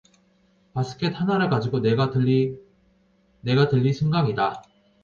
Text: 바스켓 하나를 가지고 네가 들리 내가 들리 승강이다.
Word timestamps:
바스켓 0.73 1.13
하나를 1.13 1.47
가지고 1.51 1.77
네가 1.79 2.09
들리 2.09 2.57
내가 3.41 3.69
들리 3.69 3.93
승강이다. 3.93 4.63